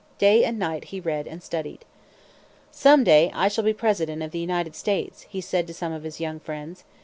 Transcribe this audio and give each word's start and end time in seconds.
Day 0.17 0.43
and 0.43 0.57
night 0.57 0.85
he 0.85 0.99
read 0.99 1.27
and 1.27 1.43
studied. 1.43 1.85
"Some 2.71 3.03
day 3.03 3.29
I 3.35 3.47
shall 3.47 3.63
be 3.63 3.71
President 3.71 4.23
of 4.23 4.31
the 4.31 4.39
United 4.39 4.75
States," 4.75 5.27
he 5.29 5.41
said 5.41 5.67
to 5.67 5.75
some 5.75 5.91
of 5.91 6.01
his 6.01 6.19
young 6.19 6.39
friends. 6.39 6.83